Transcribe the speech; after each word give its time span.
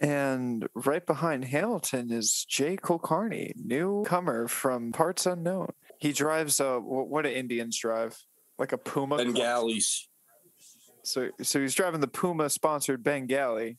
And 0.00 0.66
right 0.74 1.04
behind 1.04 1.44
Hamilton 1.44 2.10
is 2.10 2.46
Jay 2.48 2.76
Kulkarni, 2.76 3.52
newcomer 3.56 4.48
from 4.48 4.92
parts 4.92 5.26
unknown. 5.26 5.72
He 5.98 6.12
drives 6.12 6.58
a 6.58 6.78
wh- 6.78 7.10
what 7.10 7.22
do 7.22 7.30
Indians 7.30 7.78
drive? 7.78 8.16
Like 8.58 8.72
a 8.72 8.78
Puma. 8.78 9.18
Bengalis. 9.18 10.08
So 11.02 11.28
so 11.42 11.60
he's 11.60 11.74
driving 11.74 12.00
the 12.00 12.08
Puma 12.08 12.48
sponsored 12.48 13.02
Bengali. 13.02 13.78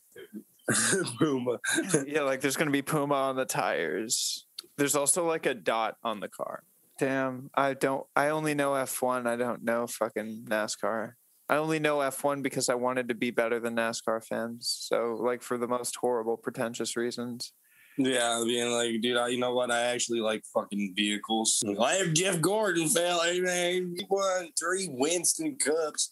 Puma. 1.18 1.58
yeah, 2.06 2.22
like 2.22 2.40
there's 2.40 2.56
gonna 2.56 2.70
be 2.70 2.82
Puma 2.82 3.14
on 3.14 3.36
the 3.36 3.44
tires. 3.44 4.46
There's 4.78 4.94
also 4.94 5.26
like 5.26 5.46
a 5.46 5.54
dot 5.54 5.96
on 6.04 6.20
the 6.20 6.28
car. 6.28 6.62
Damn, 7.00 7.50
I 7.54 7.74
don't. 7.74 8.06
I 8.14 8.28
only 8.28 8.54
know 8.54 8.72
F1. 8.72 9.26
I 9.26 9.34
don't 9.34 9.64
know 9.64 9.88
fucking 9.88 10.44
NASCAR. 10.48 11.14
I 11.52 11.58
only 11.58 11.78
know 11.78 11.98
F1 11.98 12.42
because 12.42 12.70
I 12.70 12.74
wanted 12.74 13.08
to 13.08 13.14
be 13.14 13.30
better 13.30 13.60
than 13.60 13.76
NASCAR 13.76 14.24
fans. 14.24 14.74
So, 14.88 15.18
like, 15.20 15.42
for 15.42 15.58
the 15.58 15.68
most 15.68 15.94
horrible, 15.96 16.38
pretentious 16.38 16.96
reasons. 16.96 17.52
Yeah, 17.98 18.42
being 18.46 18.70
like, 18.70 19.02
dude, 19.02 19.18
I, 19.18 19.28
you 19.28 19.38
know 19.38 19.52
what? 19.52 19.70
I 19.70 19.82
actually 19.82 20.20
like 20.20 20.44
fucking 20.54 20.94
vehicles. 20.96 21.62
I 21.78 21.92
have 21.96 22.14
Jeff 22.14 22.40
Gordon, 22.40 22.88
fella. 22.88 23.38
Man, 23.38 23.94
he 23.98 24.06
won 24.08 24.48
three 24.58 24.88
Winston 24.92 25.56
Cups, 25.56 26.10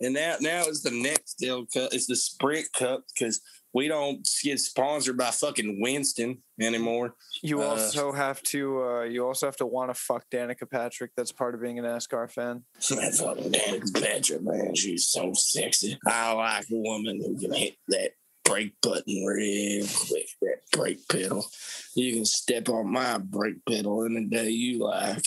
and 0.00 0.14
now 0.14 0.36
now 0.40 0.62
it's 0.66 0.82
the 0.82 0.90
next 0.90 1.40
Nextel 1.40 1.72
Cup. 1.72 1.92
It's 1.92 2.06
the 2.06 2.16
Sprint 2.16 2.66
Cup 2.76 3.04
because 3.14 3.40
we 3.72 3.86
don't 3.86 4.26
get 4.42 4.58
sponsored 4.58 5.16
by 5.16 5.30
fucking 5.30 5.80
Winston 5.80 6.38
anymore. 6.60 7.14
You 7.42 7.62
Uh, 7.62 7.66
also 7.66 8.10
have 8.12 8.42
to. 8.44 8.82
Uh, 8.82 9.02
you 9.04 9.24
also 9.26 9.46
have 9.46 9.56
to 9.58 9.66
want 9.66 9.90
to 9.90 9.94
fuck 9.94 10.24
Danica 10.30 10.68
Patrick. 10.68 11.12
That's 11.16 11.30
part 11.32 11.54
of 11.54 11.62
being 11.62 11.78
a 11.78 11.82
NASCAR 11.82 12.30
fan. 12.30 12.64
That 12.88 13.14
fucking 13.14 13.52
Danica 13.52 14.02
Patrick, 14.02 14.42
man, 14.42 14.74
she's 14.74 15.06
so 15.08 15.32
sexy. 15.34 15.98
I 16.06 16.32
like 16.32 16.64
a 16.70 16.76
woman 16.76 17.20
who 17.24 17.38
can 17.38 17.52
hit 17.52 17.76
that 17.88 18.10
brake 18.44 18.74
button 18.82 19.24
real 19.24 19.86
quick, 20.08 20.26
that 20.42 20.56
brake 20.72 21.06
pedal. 21.08 21.46
You 21.94 22.14
can 22.14 22.24
step 22.24 22.68
on 22.68 22.90
my 22.92 23.18
brake 23.18 23.64
pedal 23.68 24.04
any 24.04 24.24
day 24.24 24.48
you 24.50 24.80
like. 24.80 25.24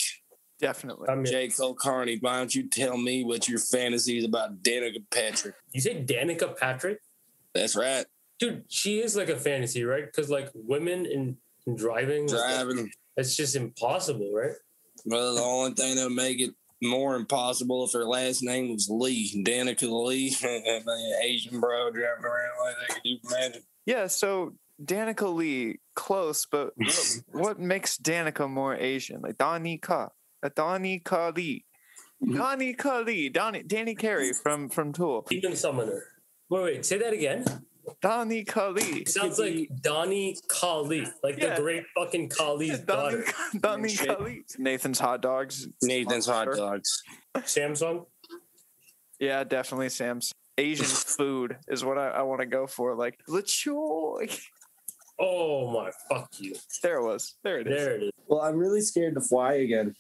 Definitely. 0.64 1.10
I 1.10 1.16
mean, 1.16 1.26
J. 1.26 1.50
Cole 1.50 1.74
Carney, 1.74 2.18
why 2.20 2.38
don't 2.38 2.54
you 2.56 2.68
tell 2.70 2.98
me 2.98 3.24
what 3.24 3.48
your 3.48 3.60
fantasies 3.60 4.24
about 4.24 4.64
Danica 4.64 5.04
Patrick? 5.12 5.56
you 5.74 5.82
say 5.82 6.04
Danica 6.04 6.58
Patrick? 6.58 7.00
That's 7.54 7.76
right. 7.76 8.06
Dude, 8.40 8.64
she 8.70 9.00
is 9.00 9.16
like 9.16 9.30
a 9.30 9.38
fantasy, 9.38 9.84
right? 9.84 10.06
Because 10.06 10.30
like 10.30 10.50
women 10.54 11.06
in, 11.06 11.38
in 11.68 11.76
driving, 11.76 12.28
like, 12.28 12.38
Driving. 12.38 12.92
it's 13.18 13.36
just 13.36 13.56
impossible, 13.56 14.32
right? 14.34 14.56
Well, 15.06 15.36
the 15.36 15.42
only 15.42 15.74
thing 15.74 15.96
that 15.96 16.06
would 16.06 16.16
make 16.16 16.40
it 16.40 16.52
more 16.82 17.16
impossible 17.16 17.86
if 17.86 17.94
her 17.94 18.06
last 18.06 18.44
name 18.44 18.72
was 18.72 18.90
Lee, 18.90 19.44
Danica 19.46 19.90
Lee, 20.08 20.36
Asian 21.24 21.60
bro 21.60 21.92
driving 21.92 22.26
around 22.26 22.66
like 22.66 22.76
that. 22.80 22.96
Can 22.96 23.02
you 23.04 23.18
imagine? 23.26 23.64
Yeah. 23.86 24.08
So 24.08 24.54
Danica 24.84 25.34
Lee, 25.34 25.80
close, 25.96 26.46
but 26.46 26.74
what, 26.76 27.22
what 27.32 27.60
makes 27.60 27.98
Danica 27.98 28.50
more 28.50 28.76
Asian? 28.76 29.22
Like 29.22 29.38
Danica, 29.38 30.10
uh, 30.44 30.50
Danica 30.50 31.36
Lee, 31.36 31.66
Danica 32.22 33.06
Lee, 33.06 33.30
Donnie, 33.30 33.64
Danny 33.64 33.96
Carey 33.96 34.32
from 34.34 34.70
from 34.70 34.94
Tool, 34.94 35.26
Demon 35.30 35.56
Summoner. 35.56 36.04
Wait, 36.50 36.64
wait, 36.64 36.86
say 36.86 36.98
that 36.98 37.14
again. 37.14 37.46
Danica 38.02 38.74
Lee. 38.76 39.02
It 39.02 39.10
sounds 39.10 39.40
like 39.40 39.68
Donnie 39.82 40.38
Kali, 40.48 41.06
like 41.22 41.38
Yeah. 41.38 41.56
the 41.56 41.62
great 41.62 41.84
fucking 41.96 42.30
Kali's 42.30 42.80
daughter. 42.86 43.24
Danica 43.56 44.22
Lee. 44.22 44.44
Nathan's 44.58 45.00
hot 45.00 45.22
dogs. 45.22 45.68
Nathan's 45.82 46.26
hot 46.28 46.46
Sure. 46.46 46.56
dogs. 46.56 47.04
Samsung. 47.38 48.06
Yeah, 49.20 49.44
definitely 49.44 49.90
Sam's. 49.90 50.32
Asian 50.58 50.86
food 51.18 51.58
is 51.68 51.84
what 51.84 51.98
I, 51.98 52.10
I 52.10 52.22
want 52.22 52.40
to 52.42 52.46
go 52.48 52.68
for. 52.68 52.96
Like 52.96 53.20
lechoy. 53.28 54.40
Oh 55.20 55.70
my, 55.72 55.92
fuck 56.10 56.30
you. 56.40 56.56
There 56.82 57.00
it 57.00 57.04
was. 57.06 57.36
There 57.44 57.60
it 57.60 57.68
is. 57.68 57.74
There 57.84 57.96
it 57.96 58.04
is. 58.04 58.12
Well, 58.28 58.42
I'm 58.42 58.58
really 58.58 58.82
scared 58.82 59.16
to 59.16 59.22
fly 59.22 59.54
again. 59.56 59.94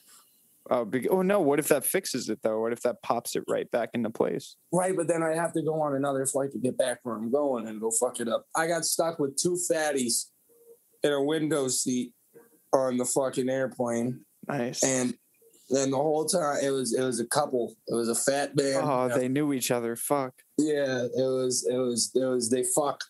Uh, 0.72 0.80
oh, 0.80 0.86
big, 0.86 1.08
oh 1.12 1.22
no! 1.22 1.42
What 1.42 1.60
if 1.60 1.68
that 1.68 1.86
fixes 1.86 2.30
it 2.30 2.40
though? 2.42 2.62
What 2.62 2.72
if 2.72 2.82
that 2.84 3.02
pops 3.04 3.36
it 3.36 3.44
right 3.50 3.70
back 3.72 3.90
into 3.94 4.10
place? 4.10 4.56
Right, 4.72 4.96
but 4.96 5.08
then 5.08 5.22
I 5.22 5.36
have 5.36 5.52
to 5.54 5.62
go 5.62 5.82
on 5.82 5.96
another 5.96 6.26
flight 6.26 6.52
to 6.54 6.58
get 6.60 6.78
back 6.78 7.00
where 7.04 7.16
I'm 7.16 7.32
going 7.32 7.68
and 7.68 7.82
go 7.82 7.92
fuck 7.92 8.20
it 8.22 8.30
up. 8.30 8.46
I 8.56 8.68
got 8.68 8.86
stuck 8.86 9.20
with 9.20 9.36
two 9.36 9.58
fatties 9.70 10.28
in 11.04 11.12
a 11.12 11.22
window 11.22 11.68
seat 11.68 12.14
on 12.74 12.96
the 12.98 13.04
fucking 13.06 13.50
airplane, 13.50 14.22
Nice. 14.48 14.84
and 14.84 15.14
then 15.70 15.92
the 15.92 15.98
whole 15.98 16.26
time 16.26 16.60
it 16.64 16.70
was 16.70 16.94
it 16.94 17.04
was 17.04 17.20
a 17.20 17.26
couple. 17.28 17.76
It 17.88 17.96
was 17.96 18.08
a 18.08 18.16
fat 18.16 18.56
man. 18.56 18.82
oh, 18.84 19.10
they 19.10 19.28
knew 19.28 19.52
each 19.52 19.70
other. 19.70 19.98
Fuck. 19.98 20.34
Yeah, 20.58 21.04
it 21.04 21.12
was 21.18 21.68
it 21.70 21.78
was 21.78 22.12
it 22.16 22.24
was 22.26 22.50
they 22.50 22.64
fuck. 22.76 23.02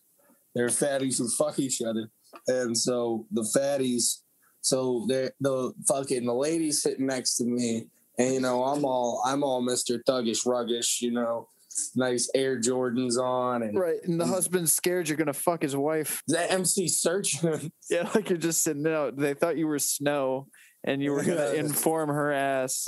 They're 0.55 0.67
fatties 0.69 1.19
who 1.19 1.29
fuck 1.29 1.59
each 1.59 1.81
other, 1.83 2.09
and 2.47 2.75
so 2.75 3.28
the 3.31 3.44
fatties. 3.55 4.22
So 4.63 5.06
the 5.07 5.74
fucking 5.88 6.25
the 6.25 6.34
lady 6.34 6.72
sitting 6.72 7.06
next 7.06 7.35
to 7.35 7.44
me, 7.44 7.88
and 8.18 8.34
you 8.34 8.40
know 8.40 8.63
I'm 8.63 8.84
all 8.85 9.22
I'm 9.25 9.44
all 9.44 9.62
Mister 9.62 10.00
Thuggish 10.00 10.46
Ruggish, 10.47 11.01
you 11.01 11.12
know, 11.12 11.50
nice 11.97 12.29
Air 12.34 12.59
Jordans 12.59 13.18
on, 13.22 13.62
and 13.63 13.78
Right, 13.78 14.00
and 14.03 14.19
the 14.19 14.25
husband's 14.25 14.72
scared 14.72 15.09
you're 15.09 15.18
gonna 15.18 15.34
fuck 15.34 15.62
his 15.63 15.75
wife. 15.75 16.23
the 16.28 16.50
MC 16.52 16.88
searching. 16.88 17.72
Yeah, 17.90 18.09
like 18.16 18.29
you're 18.29 18.38
just 18.40 18.63
sitting 18.63 18.88
out. 18.88 19.18
They 19.18 19.34
thought 19.34 19.57
you 19.57 19.68
were 19.68 19.79
Snow, 19.79 20.47
and 20.85 21.03
you 21.03 21.12
were 21.12 21.23
gonna 21.23 21.52
inform 21.56 22.07
her 22.09 22.31
ass. 22.31 22.88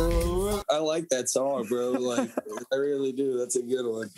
I 0.00 0.78
like 0.78 1.08
that 1.10 1.28
song, 1.28 1.66
bro. 1.68 1.92
Like 1.92 2.30
I 2.72 2.76
really 2.76 3.12
do. 3.12 3.38
That's 3.38 3.56
a 3.56 3.62
good 3.62 3.86
one. 3.86 4.10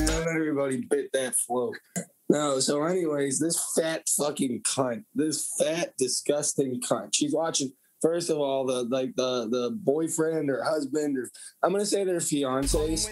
Not 0.00 0.28
everybody 0.28 0.84
bit 0.88 1.10
that 1.12 1.34
flow. 1.36 1.72
No, 2.28 2.58
so 2.58 2.82
anyways, 2.84 3.38
this 3.38 3.62
fat 3.76 4.08
fucking 4.08 4.62
cunt, 4.62 5.04
this 5.14 5.48
fat 5.58 5.94
disgusting 5.98 6.80
cunt. 6.80 7.10
She's 7.14 7.32
watching. 7.32 7.72
First 8.02 8.28
of 8.28 8.36
all, 8.38 8.66
the 8.66 8.82
like 8.84 9.14
the 9.16 9.48
the 9.48 9.70
boyfriend 9.82 10.50
or 10.50 10.62
husband 10.62 11.16
or 11.16 11.30
I'm 11.62 11.72
gonna 11.72 11.86
say 11.86 12.04
their 12.04 12.16
fiancés. 12.16 13.08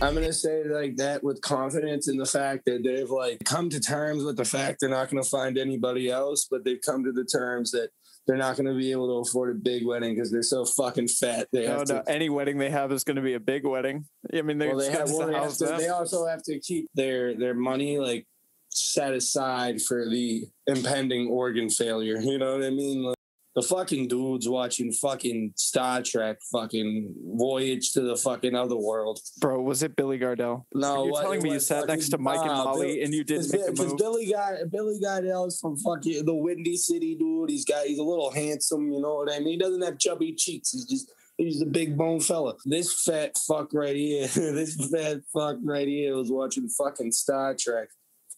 I'm 0.00 0.14
gonna 0.14 0.32
say 0.32 0.64
like 0.64 0.96
that 0.96 1.22
with 1.22 1.42
confidence 1.42 2.08
in 2.08 2.16
the 2.16 2.24
fact 2.24 2.64
that 2.64 2.82
they've 2.82 3.10
like 3.10 3.40
come 3.44 3.68
to 3.68 3.78
terms 3.78 4.24
with 4.24 4.38
the 4.38 4.46
fact 4.46 4.78
they're 4.80 4.88
not 4.88 5.10
gonna 5.10 5.22
find 5.22 5.58
anybody 5.58 6.10
else, 6.10 6.46
but 6.50 6.64
they've 6.64 6.80
come 6.84 7.04
to 7.04 7.12
the 7.12 7.24
terms 7.24 7.70
that 7.72 7.90
they're 8.26 8.36
not 8.36 8.56
gonna 8.56 8.74
be 8.74 8.92
able 8.92 9.08
to 9.08 9.28
afford 9.28 9.50
a 9.50 9.58
big 9.58 9.84
wedding 9.84 10.14
because 10.14 10.30
they're 10.30 10.42
so 10.42 10.64
fucking 10.64 11.08
fat. 11.08 11.48
They 11.52 11.66
No, 11.66 11.78
no, 11.78 11.84
to. 11.84 12.04
any 12.06 12.28
wedding 12.28 12.58
they 12.58 12.70
have 12.70 12.92
is 12.92 13.04
gonna 13.04 13.22
be 13.22 13.34
a 13.34 13.40
big 13.40 13.66
wedding. 13.66 14.04
I 14.32 14.42
mean, 14.42 14.58
Well, 14.58 14.76
they, 14.76 14.90
have, 14.90 15.10
well, 15.10 15.26
they, 15.26 15.34
have 15.34 15.56
to, 15.56 15.76
they 15.78 15.88
also 15.88 16.26
have 16.26 16.42
to 16.44 16.60
keep 16.60 16.88
their 16.94 17.34
their 17.34 17.54
money 17.54 17.98
like 17.98 18.26
set 18.68 19.12
aside 19.14 19.80
for 19.82 20.08
the 20.08 20.44
impending 20.66 21.28
organ 21.28 21.68
failure. 21.68 22.18
You 22.18 22.38
know 22.38 22.54
what 22.54 22.64
I 22.64 22.70
mean? 22.70 23.02
Like, 23.02 23.16
the 23.56 23.62
fucking 23.62 24.06
dudes 24.08 24.48
watching 24.48 24.92
fucking 24.92 25.52
Star 25.56 26.02
Trek, 26.02 26.38
fucking 26.52 27.14
Voyage 27.36 27.92
to 27.92 28.00
the 28.00 28.16
fucking 28.16 28.54
other 28.54 28.76
world. 28.76 29.18
Bro, 29.40 29.62
was 29.62 29.82
it 29.82 29.96
Billy 29.96 30.18
Gardell? 30.18 30.64
No, 30.74 31.02
You're 31.04 31.12
what- 31.12 31.22
telling 31.22 31.42
me 31.42 31.52
you 31.54 31.60
sat 31.60 31.80
fucking- 31.80 31.94
next 31.94 32.08
to 32.10 32.18
Mike 32.18 32.38
and 32.40 32.48
Molly 32.48 32.94
Bill- 32.94 33.04
and 33.04 33.14
you 33.14 33.24
didn't 33.24 33.52
make 33.52 33.74
the 33.74 33.86
move? 33.86 33.96
Billy 33.96 34.26
Guy, 34.26 34.58
Billy 34.70 35.00
Gardell's 35.02 35.58
from 35.58 35.76
fucking 35.76 36.24
the 36.24 36.34
Windy 36.34 36.76
City 36.76 37.16
dude. 37.16 37.50
He's 37.50 37.64
got 37.64 37.86
he's 37.86 37.98
a 37.98 38.04
little 38.04 38.30
handsome, 38.30 38.92
you 38.92 39.00
know 39.00 39.16
what 39.16 39.32
I 39.32 39.38
mean. 39.40 39.48
He 39.48 39.56
doesn't 39.58 39.82
have 39.82 39.98
chubby 39.98 40.32
cheeks. 40.34 40.70
He's 40.72 40.84
just 40.84 41.10
he's 41.36 41.60
a 41.60 41.66
big 41.66 41.96
bone 41.98 42.20
fella. 42.20 42.54
This 42.64 43.02
fat 43.02 43.36
fuck 43.48 43.72
right 43.74 43.96
here, 43.96 44.26
this 44.34 44.76
fat 44.92 45.22
fuck 45.32 45.56
right 45.64 45.88
here 45.88 46.14
was 46.16 46.30
watching 46.30 46.68
fucking 46.68 47.10
Star 47.12 47.56
Trek. 47.58 47.88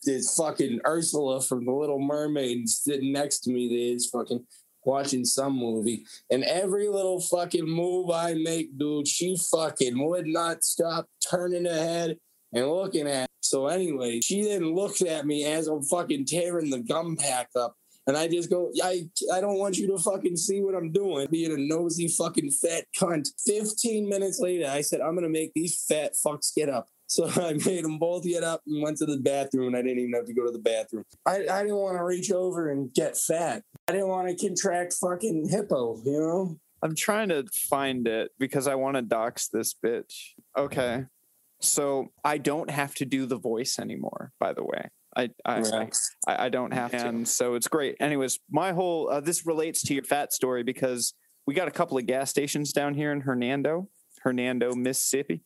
This 0.04 0.34
fucking 0.36 0.80
Ursula 0.86 1.40
from 1.42 1.64
The 1.64 1.70
Little 1.72 2.00
Mermaid 2.00 2.68
sitting 2.68 3.12
next 3.12 3.40
to 3.40 3.50
me. 3.50 3.68
There's 3.68 4.08
fucking 4.10 4.44
watching 4.84 5.24
some 5.24 5.56
movie, 5.56 6.04
and 6.30 6.44
every 6.44 6.88
little 6.88 7.20
fucking 7.20 7.68
move 7.68 8.10
I 8.10 8.34
make, 8.34 8.78
dude, 8.78 9.08
she 9.08 9.36
fucking 9.36 9.98
would 9.98 10.26
not 10.26 10.64
stop 10.64 11.06
turning 11.28 11.64
her 11.64 11.72
head 11.72 12.18
and 12.52 12.68
looking 12.68 13.06
at. 13.06 13.22
Me. 13.22 13.26
So 13.40 13.66
anyway, 13.66 14.20
she 14.24 14.44
then 14.44 14.74
looks 14.74 15.02
at 15.02 15.26
me 15.26 15.44
as 15.44 15.66
I'm 15.66 15.82
fucking 15.82 16.26
tearing 16.26 16.70
the 16.70 16.78
gum 16.78 17.16
pack 17.16 17.48
up. 17.56 17.74
And 18.06 18.16
I 18.16 18.26
just 18.26 18.50
go, 18.50 18.72
I, 18.82 19.08
I 19.32 19.40
don't 19.40 19.58
want 19.58 19.78
you 19.78 19.86
to 19.88 19.98
fucking 19.98 20.36
see 20.36 20.60
what 20.60 20.74
I'm 20.74 20.90
doing, 20.90 21.28
being 21.30 21.52
a 21.52 21.56
nosy 21.56 22.08
fucking 22.08 22.50
fat 22.50 22.84
cunt. 22.98 23.28
15 23.46 24.08
minutes 24.08 24.40
later, 24.40 24.68
I 24.68 24.80
said, 24.80 25.00
I'm 25.00 25.14
going 25.14 25.22
to 25.22 25.28
make 25.28 25.52
these 25.54 25.84
fat 25.88 26.14
fucks 26.14 26.54
get 26.54 26.68
up. 26.68 26.88
So 27.12 27.28
I 27.42 27.52
made 27.52 27.84
them 27.84 27.98
both 27.98 28.24
get 28.24 28.42
up 28.42 28.62
and 28.66 28.82
went 28.82 28.96
to 28.98 29.06
the 29.06 29.18
bathroom, 29.18 29.68
and 29.68 29.76
I 29.76 29.82
didn't 29.82 29.98
even 29.98 30.14
have 30.14 30.24
to 30.24 30.32
go 30.32 30.46
to 30.46 30.50
the 30.50 30.58
bathroom. 30.58 31.04
I, 31.26 31.46
I 31.46 31.62
didn't 31.62 31.76
want 31.76 31.98
to 31.98 32.04
reach 32.04 32.32
over 32.32 32.70
and 32.70 32.92
get 32.94 33.18
fat. 33.18 33.62
I 33.86 33.92
didn't 33.92 34.08
want 34.08 34.28
to 34.28 34.46
contract 34.46 34.94
fucking 34.94 35.48
hippo, 35.50 36.00
you 36.04 36.18
know? 36.18 36.58
I'm 36.82 36.96
trying 36.96 37.28
to 37.28 37.44
find 37.68 38.08
it 38.08 38.30
because 38.38 38.66
I 38.66 38.76
want 38.76 38.96
to 38.96 39.02
dox 39.02 39.48
this 39.48 39.74
bitch. 39.74 40.30
Okay. 40.56 41.04
So 41.60 42.08
I 42.24 42.38
don't 42.38 42.70
have 42.70 42.94
to 42.96 43.04
do 43.04 43.26
the 43.26 43.38
voice 43.38 43.78
anymore, 43.78 44.32
by 44.40 44.54
the 44.54 44.64
way. 44.64 44.88
I 45.14 45.30
I, 45.44 45.60
Yeah. 45.60 45.86
I, 46.26 46.46
I 46.46 46.48
don't 46.48 46.72
have 46.72 46.90
to. 46.92 47.06
And 47.06 47.28
so 47.28 47.54
it's 47.54 47.68
great. 47.68 47.96
Anyways, 48.00 48.40
my 48.50 48.72
whole 48.72 49.10
uh, 49.10 49.20
this 49.20 49.46
relates 49.46 49.82
to 49.82 49.94
your 49.94 50.02
fat 50.02 50.32
story 50.32 50.64
because 50.64 51.14
we 51.46 51.54
got 51.54 51.68
a 51.68 51.70
couple 51.72 51.98
of 51.98 52.06
gas 52.06 52.30
stations 52.30 52.72
down 52.72 52.94
here 52.94 53.12
in 53.12 53.20
Hernando. 53.20 53.88
Hernando, 54.24 54.74
Mississippi. 54.74 55.42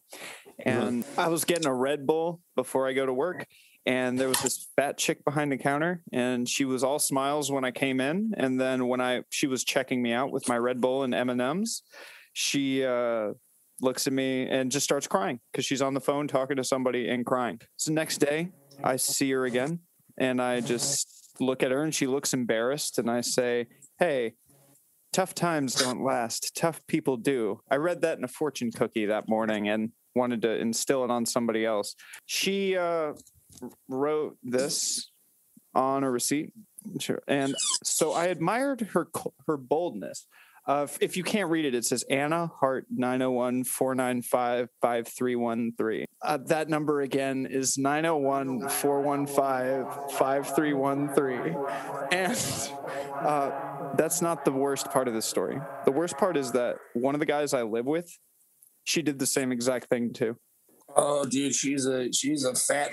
And 0.64 1.04
I 1.18 1.28
was 1.28 1.44
getting 1.44 1.66
a 1.66 1.74
Red 1.74 2.06
Bull 2.06 2.40
before 2.54 2.88
I 2.88 2.92
go 2.92 3.06
to 3.06 3.12
work. 3.12 3.46
And 3.84 4.18
there 4.18 4.28
was 4.28 4.40
this 4.42 4.66
fat 4.74 4.98
chick 4.98 5.24
behind 5.24 5.52
the 5.52 5.56
counter, 5.56 6.02
and 6.12 6.48
she 6.48 6.64
was 6.64 6.82
all 6.82 6.98
smiles 6.98 7.52
when 7.52 7.64
I 7.64 7.70
came 7.70 8.00
in. 8.00 8.32
And 8.36 8.60
then 8.60 8.88
when 8.88 9.00
I 9.00 9.22
she 9.30 9.46
was 9.46 9.62
checking 9.62 10.02
me 10.02 10.12
out 10.12 10.32
with 10.32 10.48
my 10.48 10.58
Red 10.58 10.80
Bull 10.80 11.04
and 11.04 11.14
M 11.14 11.30
and 11.30 11.40
M's, 11.40 11.82
she 12.32 12.84
uh, 12.84 13.28
looks 13.80 14.08
at 14.08 14.12
me 14.12 14.48
and 14.48 14.72
just 14.72 14.82
starts 14.82 15.06
crying 15.06 15.38
because 15.52 15.64
she's 15.64 15.82
on 15.82 15.94
the 15.94 16.00
phone 16.00 16.26
talking 16.26 16.56
to 16.56 16.64
somebody 16.64 17.08
and 17.08 17.24
crying. 17.24 17.60
So 17.76 17.92
next 17.92 18.18
day, 18.18 18.50
I 18.82 18.96
see 18.96 19.30
her 19.30 19.44
again, 19.44 19.78
and 20.18 20.42
I 20.42 20.60
just 20.62 21.36
look 21.38 21.62
at 21.62 21.70
her, 21.70 21.84
and 21.84 21.94
she 21.94 22.08
looks 22.08 22.34
embarrassed, 22.34 22.98
and 22.98 23.08
I 23.08 23.20
say, 23.20 23.68
"Hey, 24.00 24.34
tough 25.12 25.32
times 25.32 25.76
don't 25.76 26.02
last. 26.02 26.56
Tough 26.56 26.84
people 26.88 27.16
do. 27.16 27.60
I 27.70 27.76
read 27.76 28.00
that 28.02 28.18
in 28.18 28.24
a 28.24 28.28
fortune 28.28 28.72
cookie 28.72 29.06
that 29.06 29.28
morning 29.28 29.68
and 29.68 29.92
wanted 30.16 30.42
to 30.42 30.56
instill 30.56 31.04
it 31.04 31.10
on 31.10 31.26
somebody 31.26 31.64
else. 31.64 31.94
She 32.24 32.76
uh, 32.76 33.12
wrote 33.88 34.36
this 34.42 35.10
on 35.74 36.02
a 36.02 36.10
receipt. 36.10 36.52
And 37.28 37.54
so 37.84 38.12
I 38.12 38.26
admired 38.26 38.80
her 38.92 39.08
her 39.46 39.56
boldness. 39.56 40.26
Uh, 40.66 40.86
if 41.00 41.16
you 41.16 41.22
can't 41.22 41.48
read 41.48 41.64
it, 41.64 41.76
it 41.76 41.84
says 41.84 42.02
Anna 42.10 42.50
Hart 42.58 42.86
901 42.90 43.64
495 43.64 44.68
5313. 44.80 46.06
Uh, 46.22 46.38
that 46.46 46.68
number 46.68 47.02
again 47.02 47.46
is 47.48 47.78
901 47.78 48.68
415 48.68 50.08
5313. 50.16 51.56
And 52.10 52.36
uh, 53.24 53.94
that's 53.96 54.20
not 54.20 54.44
the 54.44 54.50
worst 54.50 54.90
part 54.90 55.06
of 55.06 55.14
this 55.14 55.26
story. 55.26 55.60
The 55.84 55.92
worst 55.92 56.18
part 56.18 56.36
is 56.36 56.50
that 56.52 56.78
one 56.94 57.14
of 57.14 57.20
the 57.20 57.26
guys 57.26 57.54
I 57.54 57.62
live 57.62 57.86
with, 57.86 58.18
she 58.86 59.02
did 59.02 59.18
the 59.18 59.26
same 59.26 59.52
exact 59.52 59.88
thing 59.90 60.12
too. 60.12 60.36
Oh, 60.96 61.26
dude, 61.26 61.54
she's 61.54 61.84
a 61.86 62.10
she's 62.12 62.44
a 62.44 62.54
fat. 62.54 62.92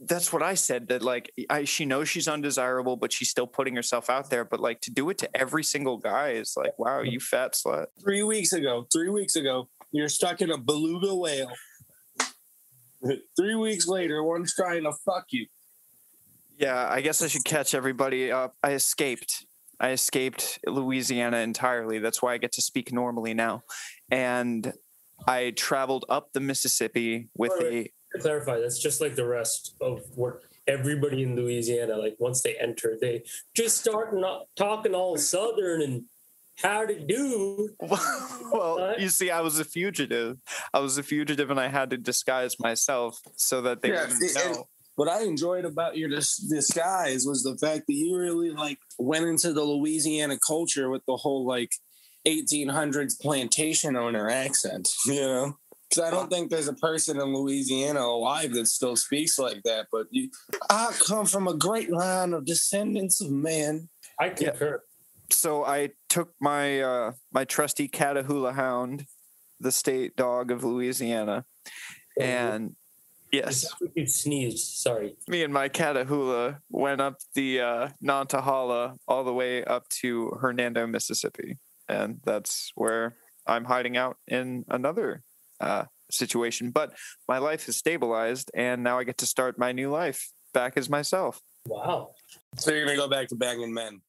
That's 0.00 0.30
what 0.32 0.42
I 0.42 0.54
said. 0.54 0.88
That 0.88 1.00
like 1.02 1.32
I, 1.48 1.64
she 1.64 1.86
knows 1.86 2.08
she's 2.10 2.28
undesirable, 2.28 2.96
but 2.96 3.12
she's 3.12 3.30
still 3.30 3.46
putting 3.46 3.74
herself 3.76 4.10
out 4.10 4.28
there. 4.28 4.44
But 4.44 4.60
like 4.60 4.82
to 4.82 4.90
do 4.90 5.08
it 5.08 5.16
to 5.18 5.34
every 5.34 5.64
single 5.64 5.96
guy 5.96 6.32
is 6.32 6.54
like, 6.56 6.78
wow, 6.78 7.00
you 7.00 7.18
fat 7.18 7.54
slut. 7.54 7.86
Three 8.02 8.22
weeks 8.22 8.52
ago, 8.52 8.86
three 8.92 9.08
weeks 9.08 9.36
ago, 9.36 9.68
you're 9.92 10.10
stuck 10.10 10.42
in 10.42 10.50
a 10.50 10.58
beluga 10.58 11.14
whale. 11.14 11.50
three 13.36 13.54
weeks 13.54 13.86
later, 13.86 14.22
one's 14.22 14.54
trying 14.54 14.82
to 14.84 14.92
fuck 14.92 15.26
you. 15.30 15.46
Yeah, 16.58 16.86
I 16.88 17.00
guess 17.00 17.22
I 17.22 17.28
should 17.28 17.44
catch 17.44 17.74
everybody 17.74 18.30
up. 18.30 18.56
I 18.62 18.72
escaped. 18.72 19.46
I 19.80 19.90
escaped 19.90 20.58
Louisiana 20.66 21.38
entirely. 21.38 21.98
That's 21.98 22.22
why 22.22 22.34
I 22.34 22.38
get 22.38 22.52
to 22.52 22.62
speak 22.62 22.92
normally 22.92 23.34
now. 23.34 23.62
And 24.10 24.72
I 25.26 25.52
traveled 25.56 26.04
up 26.08 26.32
the 26.32 26.40
Mississippi 26.40 27.28
with 27.36 27.52
a 27.62 27.90
to 28.14 28.20
clarify, 28.20 28.60
that's 28.60 28.78
just 28.78 29.00
like 29.00 29.16
the 29.16 29.26
rest 29.26 29.74
of 29.80 30.02
what 30.14 30.40
everybody 30.66 31.22
in 31.24 31.34
Louisiana, 31.36 31.96
like 31.96 32.16
once 32.18 32.42
they 32.42 32.54
enter, 32.56 32.96
they 33.00 33.24
just 33.54 33.78
start 33.78 34.14
not 34.14 34.46
talking 34.56 34.94
all 34.94 35.16
southern 35.16 35.82
and 35.82 36.04
how 36.62 36.86
to 36.86 36.98
do. 36.98 37.70
well, 37.80 38.94
you 38.98 39.08
see, 39.08 39.30
I 39.30 39.40
was 39.40 39.58
a 39.58 39.64
fugitive. 39.64 40.38
I 40.72 40.78
was 40.78 40.96
a 40.96 41.02
fugitive, 41.02 41.50
and 41.50 41.58
I 41.58 41.66
had 41.68 41.90
to 41.90 41.96
disguise 41.96 42.60
myself 42.60 43.20
so 43.34 43.60
that 43.62 43.82
they 43.82 43.88
Yeah, 43.88 44.02
wouldn't 44.02 44.20
see, 44.22 44.40
and- 44.40 44.54
know. 44.54 44.68
What 44.96 45.08
I 45.08 45.22
enjoyed 45.22 45.64
about 45.64 45.96
your 45.96 46.08
dis- 46.08 46.36
disguise 46.36 47.26
was 47.26 47.42
the 47.42 47.56
fact 47.56 47.84
that 47.88 47.94
you 47.94 48.16
really 48.16 48.50
like 48.50 48.78
went 48.98 49.26
into 49.26 49.52
the 49.52 49.64
Louisiana 49.64 50.38
culture 50.46 50.88
with 50.88 51.02
the 51.06 51.16
whole 51.16 51.46
like 51.46 51.72
1800s 52.26 53.20
plantation 53.20 53.96
owner 53.96 54.28
accent, 54.28 54.88
you 55.06 55.20
know? 55.20 55.58
Because 55.90 56.04
I 56.04 56.10
don't 56.10 56.30
think 56.30 56.50
there's 56.50 56.68
a 56.68 56.74
person 56.74 57.20
in 57.20 57.34
Louisiana 57.34 58.00
alive 58.00 58.52
that 58.54 58.66
still 58.66 58.96
speaks 58.96 59.38
like 59.38 59.62
that. 59.64 59.86
But 59.92 60.06
you, 60.10 60.30
I 60.70 60.90
come 61.06 61.26
from 61.26 61.46
a 61.46 61.54
great 61.54 61.90
line 61.90 62.32
of 62.32 62.46
descendants 62.46 63.20
of 63.20 63.30
man. 63.30 63.88
I 64.18 64.30
concur. 64.30 64.82
So 65.30 65.64
I 65.64 65.90
took 66.08 66.32
my 66.40 66.80
uh, 66.80 67.12
my 67.32 67.44
trusty 67.44 67.88
Catahoula 67.88 68.54
Hound, 68.54 69.06
the 69.60 69.70
state 69.70 70.16
dog 70.16 70.50
of 70.50 70.64
Louisiana, 70.64 71.44
and 72.20 72.74
yes, 73.34 73.66
You 73.94 74.06
sneezed. 74.06 74.76
Sorry. 74.76 75.16
me 75.28 75.42
and 75.42 75.52
my 75.52 75.68
Catahoula 75.68 76.58
went 76.70 77.00
up 77.00 77.16
the 77.34 77.60
uh, 77.60 77.88
Nantahala 78.02 78.96
all 79.08 79.24
the 79.24 79.32
way 79.32 79.64
up 79.64 79.88
to 80.00 80.30
Hernando, 80.40 80.86
Mississippi, 80.86 81.58
and 81.88 82.20
that's 82.24 82.70
where 82.74 83.16
I'm 83.46 83.64
hiding 83.64 83.96
out 83.96 84.16
in 84.26 84.64
another 84.68 85.22
uh, 85.60 85.84
situation. 86.10 86.70
But 86.70 86.92
my 87.28 87.38
life 87.38 87.66
has 87.66 87.76
stabilized, 87.76 88.50
and 88.54 88.82
now 88.82 88.98
I 88.98 89.04
get 89.04 89.18
to 89.18 89.26
start 89.26 89.58
my 89.58 89.72
new 89.72 89.90
life 89.90 90.32
back 90.52 90.76
as 90.76 90.88
myself. 90.88 91.40
Wow. 91.66 92.10
So 92.56 92.70
you're 92.70 92.84
going 92.84 92.96
to 92.96 93.02
go 93.02 93.08
back 93.08 93.28
to 93.28 93.34
banging 93.34 93.72
men. 93.72 94.00